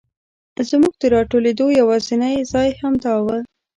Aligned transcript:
زمونږ 0.69 0.93
د 1.01 1.03
راټولېدو 1.15 1.65
یواځینی 1.79 2.35
ځای 2.51 2.69
همدا 2.81 3.13
و. 3.25 3.27